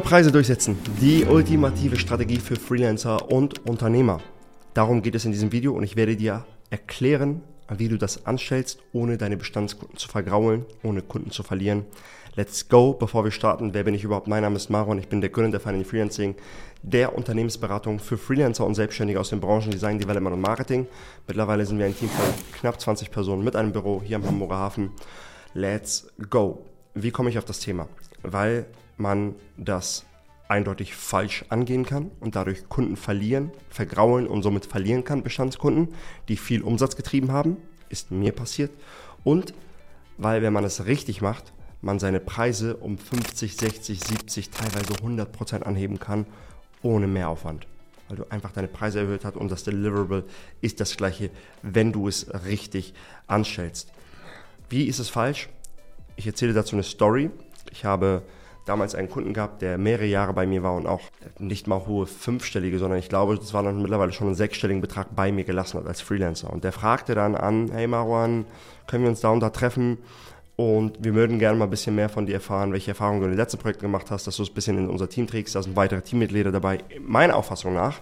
[0.00, 0.76] Preise durchsetzen.
[1.00, 4.20] Die ultimative Strategie für Freelancer und Unternehmer.
[4.74, 8.80] Darum geht es in diesem Video und ich werde dir erklären, wie du das anstellst,
[8.92, 11.84] ohne deine Bestandskunden zu vergraulen, ohne Kunden zu verlieren.
[12.34, 12.92] Let's go.
[12.92, 14.26] Bevor wir starten, wer bin ich überhaupt?
[14.26, 16.34] Mein Name ist Maron, ich bin der Gründer der Finance Freelancing,
[16.82, 20.88] der Unternehmensberatung für Freelancer und Selbstständige aus den Branchen Design, Development und Marketing.
[21.28, 22.26] Mittlerweile sind wir ein Team von
[22.58, 24.90] knapp 20 Personen mit einem Büro hier am Hamburger Hafen.
[25.54, 26.73] Let's go.
[26.94, 27.88] Wie komme ich auf das Thema?
[28.22, 30.04] Weil man das
[30.48, 35.88] eindeutig falsch angehen kann und dadurch Kunden verlieren, vergraulen und somit verlieren kann, Bestandskunden,
[36.28, 37.56] die viel Umsatz getrieben haben,
[37.88, 38.70] ist mir passiert.
[39.24, 39.54] Und
[40.18, 45.32] weil, wenn man es richtig macht, man seine Preise um 50, 60, 70, teilweise 100
[45.32, 46.26] Prozent anheben kann,
[46.82, 47.66] ohne Mehraufwand.
[48.08, 50.24] Weil du einfach deine Preise erhöht hast und das Deliverable
[50.60, 51.30] ist das gleiche,
[51.62, 52.94] wenn du es richtig
[53.26, 53.90] anstellst.
[54.68, 55.48] Wie ist es falsch?
[56.16, 57.30] Ich erzähle dazu eine Story.
[57.72, 58.22] Ich habe
[58.64, 61.02] damals einen Kunden gehabt, der mehrere Jahre bei mir war und auch
[61.38, 65.14] nicht mal hohe fünfstellige, sondern ich glaube, das war dann mittlerweile schon einen sechsstelligen Betrag
[65.14, 66.50] bei mir gelassen hat als Freelancer.
[66.50, 68.46] Und der fragte dann an, hey Marwan,
[68.86, 69.98] können wir uns da und da treffen?
[70.56, 73.32] Und wir würden gerne mal ein bisschen mehr von dir erfahren, welche Erfahrungen du in
[73.32, 75.54] den letzten Projekten gemacht hast, dass du es ein bisschen in unser Team trägst.
[75.54, 76.78] Da sind weitere Teammitglieder dabei.
[77.00, 77.98] Meiner Auffassung nach,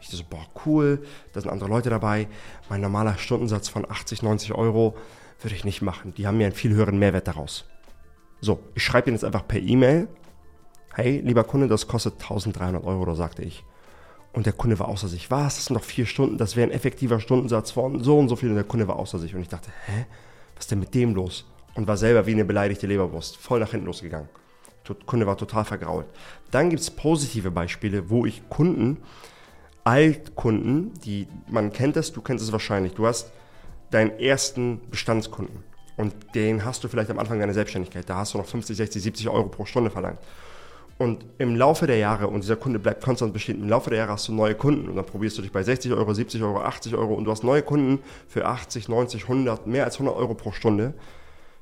[0.00, 2.28] ich dachte so, boah, cool, da sind andere Leute dabei.
[2.68, 4.94] Mein normaler Stundensatz von 80, 90 Euro
[5.40, 6.14] würde ich nicht machen.
[6.14, 7.66] Die haben mir einen viel höheren Mehrwert daraus.
[8.40, 10.08] So, ich schreibe Ihnen jetzt einfach per E-Mail,
[10.94, 13.64] hey, lieber Kunde, das kostet 1300 Euro, sagte ich.
[14.32, 15.30] Und der Kunde war außer sich.
[15.30, 15.56] Was?
[15.56, 18.48] Das sind noch vier Stunden, das wäre ein effektiver Stundensatz von so und so viel.
[18.48, 19.34] Und der Kunde war außer sich.
[19.34, 20.06] Und ich dachte, hä?
[20.56, 21.46] Was ist denn mit dem los?
[21.74, 24.28] Und war selber wie eine beleidigte Leberwurst, voll nach hinten losgegangen.
[24.88, 26.06] Der Kunde war total vergrault.
[26.50, 28.98] Dann gibt es positive Beispiele, wo ich Kunden,
[29.82, 33.32] Altkunden, die, man kennt das, du kennst es wahrscheinlich, du hast
[33.94, 35.62] deinen ersten Bestandskunden
[35.96, 38.08] und den hast du vielleicht am Anfang deiner Selbstständigkeit.
[38.08, 40.18] Da hast du noch 50, 60, 70 Euro pro Stunde verlangt.
[40.96, 44.12] Und im Laufe der Jahre, und dieser Kunde bleibt konstant bestehen, im Laufe der Jahre
[44.12, 46.94] hast du neue Kunden und dann probierst du dich bei 60 Euro, 70 Euro, 80
[46.94, 50.52] Euro und du hast neue Kunden für 80, 90, 100, mehr als 100 Euro pro
[50.52, 50.94] Stunde,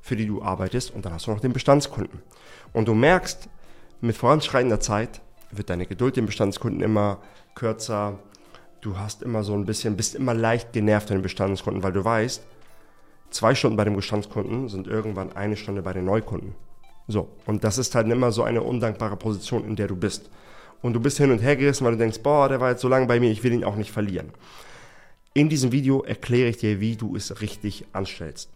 [0.03, 2.21] für die du arbeitest und dann hast du noch den Bestandskunden.
[2.75, 3.49] Und du merkst,
[4.03, 7.19] mit voranschreitender Zeit wird deine Geduld den Bestandskunden immer
[7.55, 8.19] kürzer,
[8.83, 12.05] du hast immer so ein bisschen, bist immer leicht genervt von den Bestandskunden, weil du
[12.05, 12.43] weißt,
[13.31, 16.55] zwei Stunden bei dem Bestandskunden sind irgendwann eine Stunde bei den Neukunden.
[17.09, 20.29] So, und das ist halt immer so eine undankbare Position, in der du bist.
[20.83, 22.89] Und du bist hin und her gerissen, weil du denkst, boah, der war jetzt so
[22.89, 24.31] lange bei mir, ich will ihn auch nicht verlieren.
[25.33, 28.51] In diesem Video erkläre ich dir, wie du es richtig anstellst.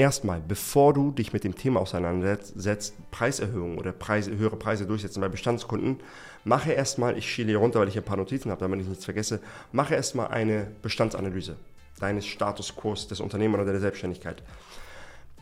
[0.00, 5.28] Erstmal, bevor du dich mit dem Thema auseinandersetzt, Preiserhöhung oder Preise, höhere Preise durchsetzen bei
[5.28, 6.00] Bestandskunden,
[6.42, 9.04] mache erstmal, ich schiele hier runter, weil ich ein paar Notizen habe, damit ich nichts
[9.04, 9.40] vergesse,
[9.72, 11.56] mache erstmal eine Bestandsanalyse
[11.98, 14.42] deines Status quo des Unternehmens oder der Selbstständigkeit.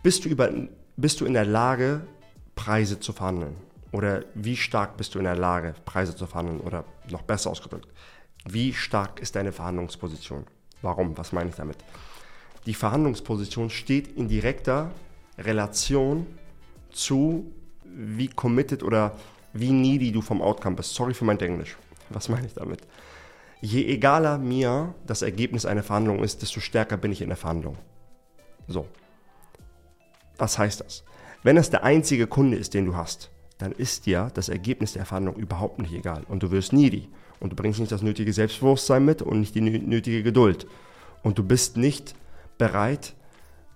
[0.02, 0.50] Bist du, über,
[0.96, 2.00] bist du in der Lage,
[2.56, 3.54] Preise zu verhandeln?
[3.92, 6.58] Oder wie stark bist du in der Lage, Preise zu verhandeln?
[6.62, 7.86] Oder noch besser ausgedrückt,
[8.44, 10.48] wie stark ist deine Verhandlungsposition?
[10.82, 11.16] Warum?
[11.16, 11.76] Was meine ich damit?
[12.68, 14.92] Die Verhandlungsposition steht in direkter
[15.38, 16.26] Relation
[16.92, 17.50] zu,
[17.84, 19.16] wie committed oder
[19.52, 20.94] wie needy du vom Outcome bist.
[20.94, 21.76] Sorry für mein Englisch.
[22.10, 22.82] Was meine ich damit?
[23.60, 27.76] je egaler mir das Ergebnis einer Verhandlung ist, desto stärker bin ich in der Verhandlung.
[28.66, 28.86] So.
[30.36, 31.04] Was heißt das?
[31.42, 35.04] Wenn es der einzige Kunde ist, den du hast, dann ist dir das Ergebnis der
[35.04, 37.08] Verhandlung überhaupt nicht egal und du wirst needy
[37.40, 40.66] und du bringst nicht das nötige Selbstbewusstsein mit und nicht die nötige Geduld
[41.22, 42.14] und du bist nicht
[42.58, 43.14] bereit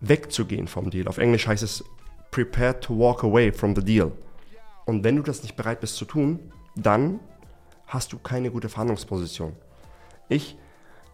[0.00, 1.09] wegzugehen vom Deal.
[1.09, 1.84] Auf Englisch heißt es
[2.31, 4.12] prepared to walk away from the deal.
[4.84, 7.20] Und wenn du das nicht bereit bist zu tun, dann
[7.87, 9.54] hast du keine gute Verhandlungsposition.
[10.28, 10.56] Ich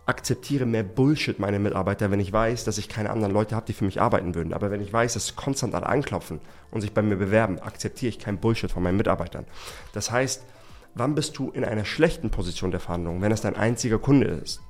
[0.06, 3.74] akzeptiere mehr Bullshit meine Mitarbeiter, wenn ich weiß, dass ich keine anderen Leute habe, die
[3.74, 4.54] für mich arbeiten würden.
[4.54, 6.40] Aber wenn ich weiß, dass konstant alle anklopfen
[6.70, 9.44] und sich bei mir bewerben, akzeptiere ich kein Bullshit von meinen Mitarbeitern.
[9.92, 10.46] Das heißt,
[10.94, 14.62] wann bist du in einer schlechten Position der Verhandlung, wenn es dein einziger Kunde ist?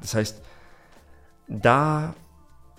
[0.00, 0.40] Das heißt,
[1.48, 2.14] da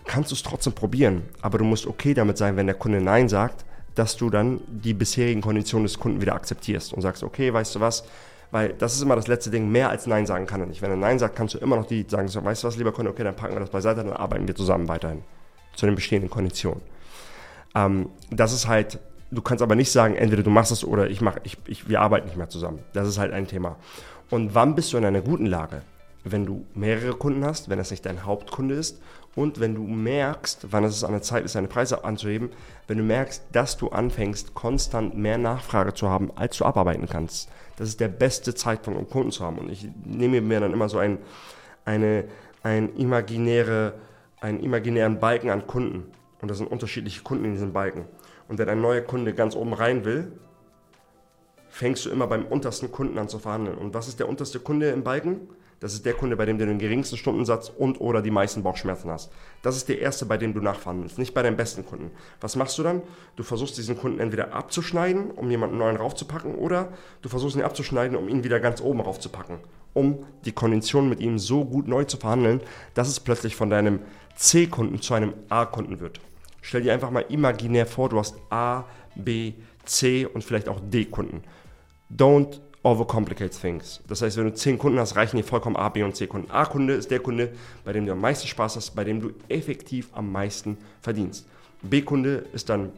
[0.08, 3.30] kannst du es trotzdem probieren, aber du musst okay damit sein, wenn der Kunde Nein
[3.30, 7.76] sagt, dass du dann die bisherigen Konditionen des Kunden wieder akzeptierst und sagst, okay, weißt
[7.76, 8.04] du was,
[8.52, 9.70] weil das ist immer das letzte Ding.
[9.70, 10.82] Mehr als Nein sagen kann er nicht.
[10.82, 12.92] Wenn er Nein sagt, kannst du immer noch die sagen, so, weißt du was, lieber
[12.92, 15.24] Kunde, okay, dann packen wir das beiseite, dann arbeiten wir zusammen weiterhin.
[15.76, 16.82] Zu den bestehenden Konditionen.
[17.76, 19.00] Ähm, das ist halt,
[19.32, 22.00] du kannst aber nicht sagen, entweder du machst es oder ich mach, ich, ich, wir
[22.02, 22.80] arbeiten nicht mehr zusammen.
[22.94, 23.76] Das ist halt ein Thema.
[24.30, 25.82] Und wann bist du in einer guten Lage?
[26.24, 29.00] Wenn du mehrere Kunden hast, wenn das nicht dein Hauptkunde ist
[29.38, 32.50] und wenn du merkst, wann es an der Zeit ist, deine Preise anzuheben,
[32.88, 37.48] wenn du merkst, dass du anfängst, konstant mehr Nachfrage zu haben, als du abarbeiten kannst.
[37.76, 39.60] Das ist der beste Zeitpunkt, um Kunden zu haben.
[39.60, 41.20] Und ich nehme mir dann immer so ein,
[41.86, 42.24] eine,
[42.64, 43.94] ein imaginäre,
[44.42, 46.12] einen imaginären Balken an Kunden.
[46.42, 48.06] Und da sind unterschiedliche Kunden in diesem Balken.
[48.48, 50.32] Und wenn ein neuer Kunde ganz oben rein will,
[51.70, 53.78] fängst du immer beim untersten Kunden an zu verhandeln.
[53.78, 55.42] Und was ist der unterste Kunde im Balken?
[55.80, 59.12] Das ist der Kunde, bei dem du den geringsten Stundensatz und oder die meisten Bauchschmerzen
[59.12, 59.32] hast.
[59.62, 62.10] Das ist der erste, bei dem du nachverhandelst, nicht bei deinem besten Kunden.
[62.42, 63.04] Was machst du dann?
[63.36, 68.18] Du versuchst diesen Kunden entweder abzuschneiden, um jemanden neuen raufzupacken, oder du versuchst ihn abzuschneiden,
[68.18, 69.60] um ihn wieder ganz oben raufzupacken,
[69.94, 72.62] um die Konditionen mit ihm so gut neu zu verhandeln,
[72.96, 74.00] dass es plötzlich von deinem
[74.36, 76.20] C-Kunden zu einem A-Kunden wird.
[76.62, 78.86] Stell dir einfach mal imaginär vor, du hast A,
[79.16, 79.54] B,
[79.86, 81.44] C und vielleicht auch D-Kunden.
[82.12, 84.02] Don't overcomplicate things.
[84.08, 86.50] Das heißt, wenn du 10 Kunden hast, reichen dir vollkommen A, B und C Kunden.
[86.52, 87.52] A-Kunde ist der Kunde,
[87.84, 91.46] bei dem du am meisten Spaß hast, bei dem du effektiv am meisten verdienst.
[91.82, 92.92] B-Kunde ist dann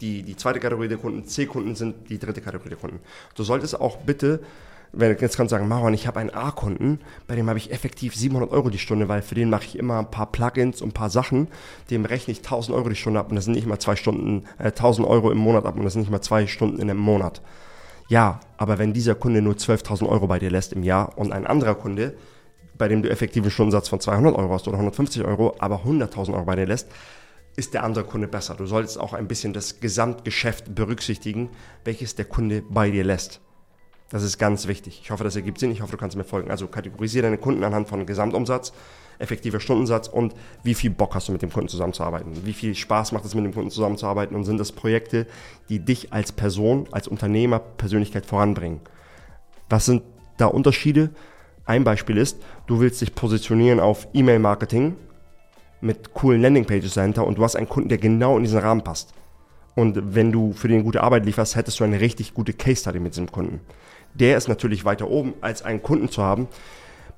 [0.00, 3.00] die, die zweite Kategorie der Kunden, C-Kunden sind die dritte Kategorie der Kunden.
[3.34, 4.40] Du solltest auch bitte,
[4.92, 8.14] wenn jetzt kannst du sagen, Marwan, ich habe einen A-Kunden, bei dem habe ich effektiv
[8.14, 10.94] 700 Euro die Stunde, weil für den mache ich immer ein paar Plugins und ein
[10.94, 11.48] paar Sachen,
[11.90, 14.44] dem rechne ich 1000 Euro die Stunde ab und das sind nicht mal zwei Stunden,
[14.58, 17.00] äh, 1000 Euro im Monat ab und das sind nicht mal zwei Stunden in einem
[17.00, 17.40] Monat.
[18.10, 21.46] Ja, aber wenn dieser Kunde nur 12.000 Euro bei dir lässt im Jahr und ein
[21.46, 22.14] anderer Kunde,
[22.76, 26.44] bei dem du effektiven Stundensatz von 200 Euro hast oder 150 Euro, aber 100.000 Euro
[26.44, 26.88] bei dir lässt,
[27.54, 28.56] ist der andere Kunde besser.
[28.56, 31.50] Du solltest auch ein bisschen das Gesamtgeschäft berücksichtigen,
[31.84, 33.40] welches der Kunde bei dir lässt.
[34.10, 35.00] Das ist ganz wichtig.
[35.02, 35.70] Ich hoffe, das ergibt Sinn.
[35.70, 36.50] Ich hoffe, du kannst mir folgen.
[36.50, 38.72] Also kategorisiere deine Kunden anhand von Gesamtumsatz,
[39.20, 40.34] effektiver Stundensatz und
[40.64, 42.44] wie viel Bock hast du mit dem Kunden zusammenzuarbeiten.
[42.44, 45.26] Wie viel Spaß macht es mit dem Kunden zusammenzuarbeiten und sind das Projekte,
[45.68, 48.80] die dich als Person, als Unternehmer, Persönlichkeit voranbringen.
[49.68, 50.02] Was sind
[50.38, 51.10] da Unterschiede?
[51.64, 54.96] Ein Beispiel ist, du willst dich positionieren auf E-Mail-Marketing
[55.80, 59.14] mit coolen Landingpages dahinter und du hast einen Kunden, der genau in diesen Rahmen passt.
[59.74, 63.00] Und wenn du für den gute Arbeit lieferst, hättest du eine richtig gute Case Study
[63.00, 63.60] mit diesem Kunden
[64.14, 66.48] der ist natürlich weiter oben, als einen Kunden zu haben,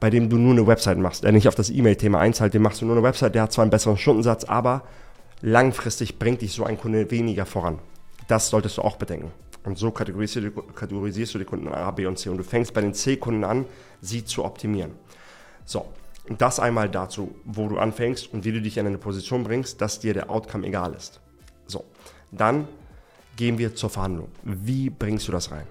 [0.00, 2.80] bei dem du nur eine Website machst, der nicht auf das E-Mail-Thema einzahlt, dem machst
[2.80, 4.82] du nur eine Website, der hat zwar einen besseren Stundensatz, aber
[5.40, 7.78] langfristig bringt dich so ein Kunde weniger voran.
[8.28, 9.30] Das solltest du auch bedenken.
[9.64, 12.28] Und so kategorisierst du, kategorisierst du die Kunden A, B und C.
[12.28, 13.64] Und du fängst bei den C-Kunden an,
[14.00, 14.92] sie zu optimieren.
[15.64, 15.86] So,
[16.38, 20.00] das einmal dazu, wo du anfängst und wie du dich in eine Position bringst, dass
[20.00, 21.20] dir der Outcome egal ist.
[21.66, 21.84] So,
[22.32, 22.66] dann
[23.36, 24.28] gehen wir zur Verhandlung.
[24.42, 25.66] Wie bringst du das rein?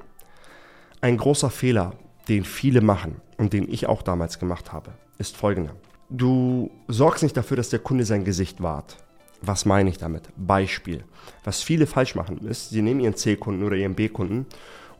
[1.01, 1.93] Ein großer Fehler,
[2.27, 5.75] den viele machen und den ich auch damals gemacht habe, ist folgender.
[6.09, 8.97] Du sorgst nicht dafür, dass der Kunde sein Gesicht wahrt.
[9.41, 10.29] Was meine ich damit?
[10.37, 11.03] Beispiel.
[11.43, 14.45] Was viele falsch machen ist, sie nehmen ihren C-Kunden oder ihren B-Kunden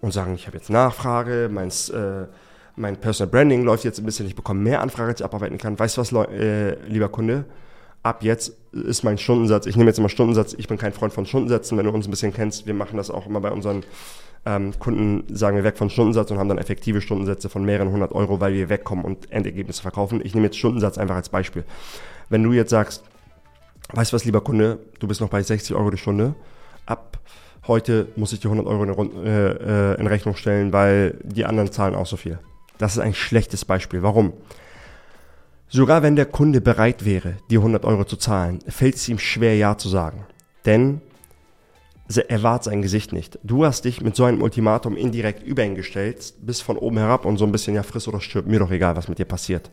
[0.01, 2.25] und sagen, ich habe jetzt Nachfrage, mein, äh,
[2.75, 5.77] mein Personal Branding läuft jetzt ein bisschen, ich bekomme mehr Anfragen, als ich abarbeiten kann.
[5.77, 7.45] Weißt du was, äh, lieber Kunde?
[8.03, 11.25] Ab jetzt ist mein Stundensatz, ich nehme jetzt immer Stundensatz, ich bin kein Freund von
[11.25, 13.83] Stundensätzen, wenn du uns ein bisschen kennst, wir machen das auch immer bei unseren
[14.45, 18.11] ähm, Kunden sagen wir weg von Stundensatz und haben dann effektive Stundensätze von mehreren hundert
[18.13, 20.21] Euro, weil wir wegkommen und Endergebnisse verkaufen.
[20.23, 21.63] Ich nehme jetzt Stundensatz einfach als Beispiel.
[22.29, 23.03] Wenn du jetzt sagst,
[23.93, 26.33] weißt du was, lieber Kunde, du bist noch bei 60 Euro die Stunde,
[26.87, 27.19] ab
[27.67, 31.71] heute muss ich dir 100 Euro in, äh, äh, in Rechnung stellen, weil die anderen
[31.71, 32.39] zahlen auch so viel.
[32.79, 34.01] Das ist ein schlechtes Beispiel.
[34.01, 34.33] Warum?
[35.73, 39.55] Sogar wenn der Kunde bereit wäre, die 100 Euro zu zahlen, fällt es ihm schwer,
[39.55, 40.25] Ja zu sagen.
[40.65, 40.99] Denn
[42.27, 43.39] er wahrt sein Gesicht nicht.
[43.41, 47.23] Du hast dich mit so einem Ultimatum indirekt über ihn gestellt, bis von oben herab
[47.23, 49.71] und so ein bisschen, ja, friss oder stirb, mir doch egal, was mit dir passiert.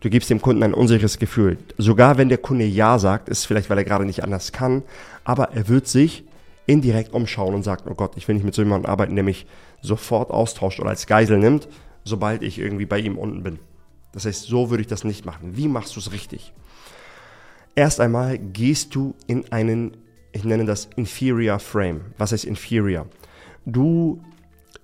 [0.00, 1.56] Du gibst dem Kunden ein unsicheres Gefühl.
[1.78, 4.82] Sogar wenn der Kunde Ja sagt, ist vielleicht, weil er gerade nicht anders kann,
[5.24, 6.24] aber er wird sich
[6.66, 9.46] indirekt umschauen und sagt, oh Gott, ich will nicht mit so jemandem arbeiten, der mich
[9.80, 11.68] sofort austauscht oder als Geisel nimmt,
[12.04, 13.60] sobald ich irgendwie bei ihm unten bin.
[14.12, 15.56] Das heißt, so würde ich das nicht machen.
[15.56, 16.52] Wie machst du es richtig?
[17.74, 19.96] Erst einmal gehst du in einen
[20.32, 22.00] ich nenne das Inferior Frame.
[22.18, 23.06] Was heißt Inferior?
[23.66, 24.22] Du,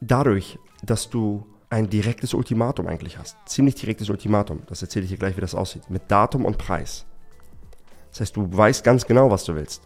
[0.00, 5.18] dadurch, dass du ein direktes Ultimatum eigentlich hast, ziemlich direktes Ultimatum, das erzähle ich dir
[5.18, 7.04] gleich, wie das aussieht, mit Datum und Preis.
[8.10, 9.82] Das heißt, du weißt ganz genau, was du willst.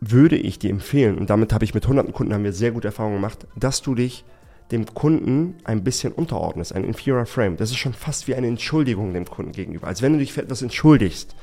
[0.00, 2.88] Würde ich dir empfehlen, und damit habe ich mit hunderten Kunden haben wir sehr gute
[2.88, 4.24] Erfahrungen gemacht, dass du dich
[4.70, 7.56] dem Kunden ein bisschen unterordnest, ein Inferior Frame.
[7.56, 10.42] Das ist schon fast wie eine Entschuldigung dem Kunden gegenüber, als wenn du dich für
[10.42, 11.34] etwas entschuldigst.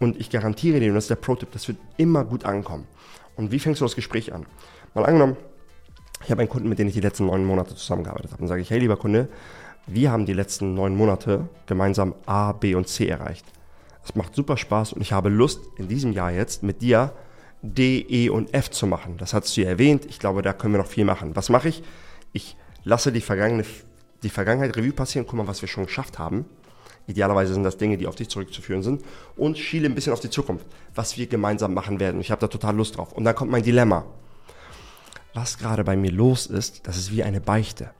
[0.00, 2.86] Und ich garantiere dir, und das ist der Pro-Tipp, das wird immer gut ankommen.
[3.36, 4.46] Und wie fängst du das Gespräch an?
[4.94, 5.36] Mal angenommen,
[6.24, 8.40] ich habe einen Kunden, mit dem ich die letzten neun Monate zusammengearbeitet habe.
[8.40, 9.28] Dann sage ich, hey lieber Kunde,
[9.86, 13.44] wir haben die letzten neun Monate gemeinsam A, B und C erreicht.
[14.04, 17.12] Es macht super Spaß und ich habe Lust, in diesem Jahr jetzt mit dir
[17.62, 19.16] D, E und F zu machen.
[19.18, 20.04] Das hast du ja erwähnt.
[20.06, 21.34] Ich glaube, da können wir noch viel machen.
[21.34, 21.82] Was mache ich?
[22.32, 23.64] Ich lasse die, vergangene,
[24.22, 26.44] die Vergangenheit Revue passieren, guck mal, was wir schon geschafft haben.
[27.06, 29.02] Idealerweise sind das Dinge, die auf dich zurückzuführen sind.
[29.36, 30.64] Und schiele ein bisschen auf die Zukunft,
[30.94, 32.20] was wir gemeinsam machen werden.
[32.20, 33.12] Ich habe da total Lust drauf.
[33.12, 34.06] Und dann kommt mein Dilemma.
[35.34, 37.90] Was gerade bei mir los ist, das ist wie eine Beichte.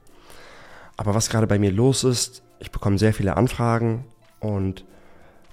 [0.97, 4.05] Aber was gerade bei mir los ist, ich bekomme sehr viele Anfragen
[4.39, 4.85] und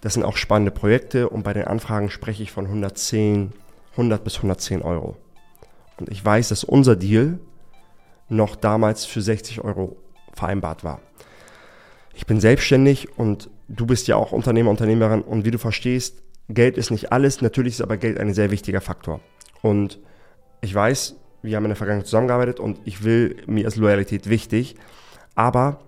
[0.00, 3.52] das sind auch spannende Projekte und bei den Anfragen spreche ich von 110,
[3.92, 5.16] 100 bis 110 Euro.
[5.98, 7.38] Und ich weiß, dass unser Deal
[8.32, 9.96] noch damals für 60 Euro
[10.34, 11.00] vereinbart war.
[12.14, 16.76] Ich bin selbstständig und du bist ja auch Unternehmer, Unternehmerin und wie du verstehst, Geld
[16.76, 19.20] ist nicht alles, natürlich ist aber Geld ein sehr wichtiger Faktor.
[19.62, 19.98] Und
[20.60, 24.76] ich weiß, wir haben in der Vergangenheit zusammengearbeitet und ich will, mir ist Loyalität wichtig,
[25.34, 25.80] aber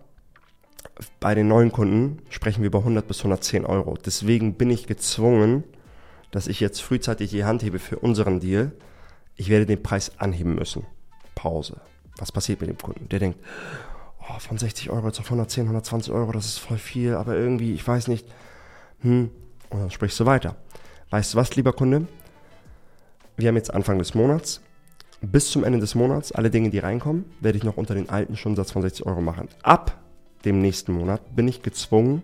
[1.20, 3.96] bei den neuen Kunden sprechen wir über 100 bis 110 Euro.
[4.04, 5.64] Deswegen bin ich gezwungen,
[6.30, 8.72] dass ich jetzt frühzeitig die Hand hebe für unseren Deal.
[9.36, 10.86] Ich werde den Preis anheben müssen.
[11.34, 11.80] Pause.
[12.18, 13.08] Was passiert mit dem Kunden?
[13.08, 13.38] Der denkt,
[14.20, 17.74] oh, von 60 Euro jetzt auf 110, 120 Euro, das ist voll viel, aber irgendwie,
[17.74, 18.26] ich weiß nicht.
[19.00, 19.30] Hm.
[19.70, 20.56] Und dann sprichst du weiter.
[21.10, 22.06] Weißt du was, lieber Kunde?
[23.36, 24.60] Wir haben jetzt Anfang des Monats.
[25.20, 28.36] Bis zum Ende des Monats, alle Dinge, die reinkommen, werde ich noch unter den alten
[28.36, 29.48] Stundensatz von 60 Euro machen.
[29.62, 29.98] Ab
[30.44, 32.22] dem nächsten Monat bin ich gezwungen,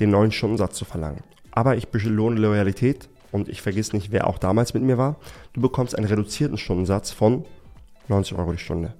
[0.00, 1.22] den neuen Stundensatz zu verlangen.
[1.50, 5.16] Aber ich belohne Loyalität und ich vergesse nicht, wer auch damals mit mir war.
[5.52, 7.44] Du bekommst einen reduzierten Stundensatz von
[8.08, 8.94] 90 Euro die Stunde.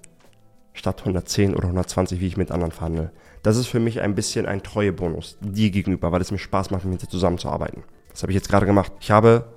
[0.72, 3.12] Statt 110 oder 120, wie ich mit anderen verhandle.
[3.42, 6.84] Das ist für mich ein bisschen ein Treuebonus dir gegenüber, weil es mir Spaß macht,
[6.84, 7.84] mit dir zusammenzuarbeiten.
[8.10, 8.92] Das habe ich jetzt gerade gemacht.
[9.00, 9.52] Ich habe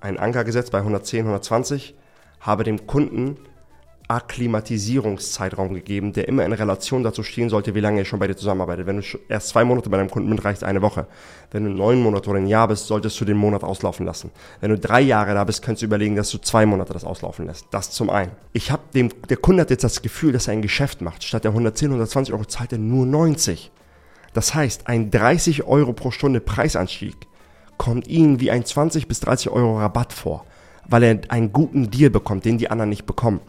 [0.00, 1.94] einen Anker gesetzt bei 110, 120,
[2.40, 3.36] habe dem Kunden
[4.10, 8.36] Akklimatisierungszeitraum gegeben, der immer in Relation dazu stehen sollte, wie lange er schon bei dir
[8.36, 8.86] zusammenarbeitet.
[8.86, 11.06] Wenn du erst zwei Monate bei deinem Kunden bist, reicht eine Woche.
[11.52, 14.32] Wenn du neun Monate oder ein Jahr bist, solltest du den Monat auslaufen lassen.
[14.60, 17.46] Wenn du drei Jahre da bist, kannst du überlegen, dass du zwei Monate das auslaufen
[17.46, 17.66] lässt.
[17.70, 18.32] Das zum einen.
[18.52, 21.22] Ich habe dem, der Kunde hat jetzt das Gefühl, dass er ein Geschäft macht.
[21.22, 23.70] Statt der 110, 120 Euro zahlt er nur 90.
[24.32, 27.16] Das heißt, ein 30 Euro pro Stunde Preisanstieg
[27.78, 30.44] kommt ihm wie ein 20 bis 30 Euro Rabatt vor,
[30.88, 33.40] weil er einen guten Deal bekommt, den die anderen nicht bekommen.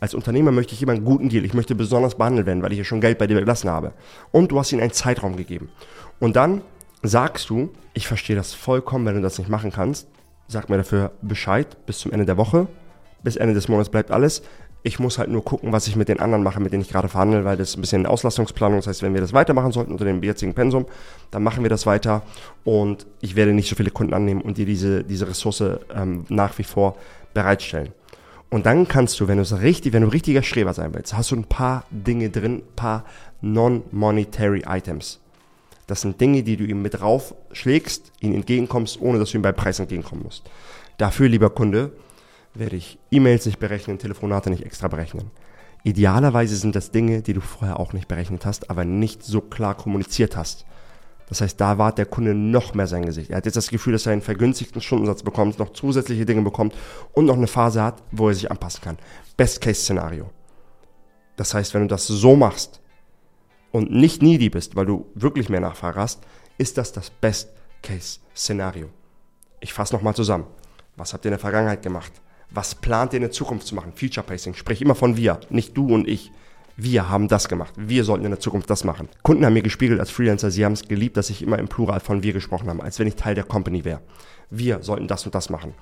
[0.00, 1.44] Als Unternehmer möchte ich immer einen guten Deal.
[1.44, 3.92] Ich möchte besonders behandelt werden, weil ich ja schon Geld bei dir gelassen habe.
[4.30, 5.70] Und du hast ihnen einen Zeitraum gegeben.
[6.20, 6.62] Und dann
[7.02, 10.08] sagst du, ich verstehe das vollkommen, wenn du das nicht machen kannst.
[10.46, 12.68] Sag mir dafür Bescheid bis zum Ende der Woche.
[13.22, 14.42] Bis Ende des Monats bleibt alles.
[14.84, 17.08] Ich muss halt nur gucken, was ich mit den anderen mache, mit denen ich gerade
[17.08, 18.78] verhandle, weil das ist ein bisschen eine Auslastungsplanung.
[18.78, 20.86] Das heißt, wenn wir das weitermachen sollten unter dem jetzigen Pensum,
[21.32, 22.22] dann machen wir das weiter
[22.62, 26.56] und ich werde nicht so viele Kunden annehmen und dir diese, diese Ressource ähm, nach
[26.58, 26.96] wie vor
[27.34, 27.92] bereitstellen.
[28.50, 31.30] Und dann kannst du, wenn du es richtig, wenn du richtiger Streber sein willst, hast
[31.30, 33.04] du ein paar Dinge drin, paar
[33.40, 35.20] non-monetary Items.
[35.86, 39.54] Das sind Dinge, die du ihm mit raufschlägst, ihm entgegenkommst, ohne dass du ihm beim
[39.54, 40.48] Preis entgegenkommen musst.
[40.96, 41.92] Dafür, lieber Kunde,
[42.54, 45.30] werde ich E-Mails nicht berechnen, Telefonate nicht extra berechnen.
[45.84, 49.74] Idealerweise sind das Dinge, die du vorher auch nicht berechnet hast, aber nicht so klar
[49.74, 50.66] kommuniziert hast.
[51.28, 53.30] Das heißt, da wahrt der Kunde noch mehr sein Gesicht.
[53.30, 56.74] Er hat jetzt das Gefühl, dass er einen vergünstigten Stundensatz bekommt, noch zusätzliche Dinge bekommt
[57.12, 58.98] und noch eine Phase hat, wo er sich anpassen kann.
[59.36, 60.30] Best-Case-Szenario.
[61.36, 62.80] Das heißt, wenn du das so machst
[63.70, 66.20] und nicht needy bist, weil du wirklich mehr Nachfrage hast,
[66.56, 68.88] ist das das Best-Case-Szenario.
[69.60, 70.46] Ich fasse nochmal zusammen.
[70.96, 72.12] Was habt ihr in der Vergangenheit gemacht?
[72.50, 73.92] Was plant ihr in der Zukunft zu machen?
[73.92, 74.54] Feature Pacing.
[74.54, 76.32] Sprich immer von wir, nicht du und ich.
[76.80, 77.74] Wir haben das gemacht.
[77.76, 79.08] Wir sollten in der Zukunft das machen.
[79.24, 81.98] Kunden haben mir gespiegelt als Freelancer, sie haben es geliebt, dass ich immer im Plural
[81.98, 84.00] von wir gesprochen habe, als wenn ich Teil der Company wäre.
[84.48, 85.74] Wir sollten das und das machen.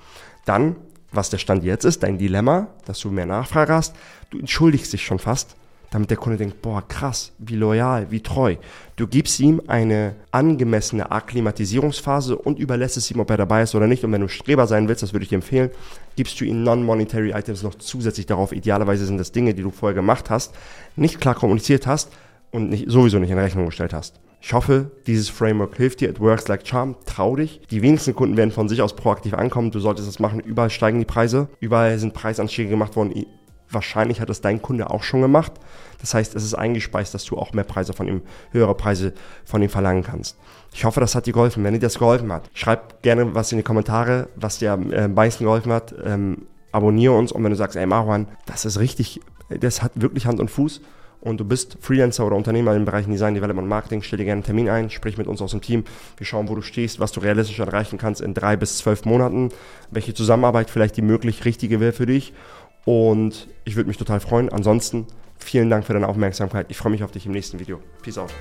[0.45, 0.75] Dann,
[1.11, 3.95] was der Stand jetzt ist, dein Dilemma, dass du mehr Nachfrage hast,
[4.31, 5.55] du entschuldigst dich schon fast
[5.89, 8.55] damit der Kunde denkt, boah, krass, wie loyal, wie treu.
[8.95, 13.87] Du gibst ihm eine angemessene Akklimatisierungsphase und überlässt es ihm, ob er dabei ist oder
[13.87, 14.03] nicht.
[14.03, 15.69] Und wenn du Streber sein willst, das würde ich dir empfehlen,
[16.15, 18.51] gibst du ihm Non-Monetary Items noch zusätzlich darauf.
[18.51, 20.53] Idealerweise sind das Dinge, die du vorher gemacht hast,
[20.95, 22.11] nicht klar kommuniziert hast
[22.51, 24.19] und nicht, sowieso nicht in Rechnung gestellt hast.
[24.39, 26.09] Ich hoffe, dieses Framework hilft dir.
[26.09, 26.95] It works like charm.
[27.05, 27.61] Trau dich.
[27.71, 29.71] Die wenigsten Kunden werden von sich aus proaktiv ankommen.
[29.71, 30.39] Du solltest das machen.
[30.39, 31.49] Überall steigen die Preise.
[31.59, 33.25] Überall sind Preisanstiege gemacht worden
[33.69, 35.53] wahrscheinlich hat das dein Kunde auch schon gemacht.
[35.99, 38.21] Das heißt, es ist eingespeist, dass du auch mehr Preise von ihm,
[38.51, 39.13] höhere Preise
[39.45, 40.37] von ihm verlangen kannst.
[40.73, 41.63] Ich hoffe, das hat dir geholfen.
[41.63, 45.07] Wenn dir das geholfen hat, schreib gerne was in die Kommentare, was dir am äh,
[45.07, 45.95] meisten geholfen hat.
[46.03, 50.25] Ähm, abonniere uns und wenn du sagst, ey Marwan, das ist richtig, das hat wirklich
[50.25, 50.81] Hand und Fuß
[51.21, 54.43] und du bist Freelancer oder Unternehmer im Bereich Design, Development, Marketing, stell dir gerne einen
[54.43, 55.83] Termin ein, sprich mit uns aus dem Team.
[56.17, 59.49] Wir schauen, wo du stehst, was du realistisch erreichen kannst in drei bis zwölf Monaten,
[59.89, 62.33] welche Zusammenarbeit vielleicht die möglich richtige wäre für dich
[62.87, 64.47] und ich würde mich total freuen.
[64.47, 66.67] Ansonsten vielen Dank für deine Aufmerksamkeit.
[66.69, 67.81] Ich freue mich auf dich im nächsten Video.
[68.01, 68.33] Peace out.